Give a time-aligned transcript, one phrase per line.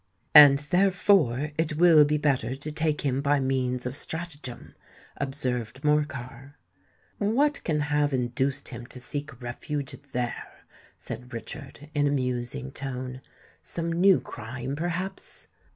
[0.33, 4.73] "And therefore it will be better to take him by means of stratagem,"
[5.17, 6.55] observed Morcar.
[7.19, 10.63] "What can have induced him to seek refuge there?"
[10.97, 13.21] said Richard, in a musing tone.
[13.61, 15.47] "Some new crime, perhaps?"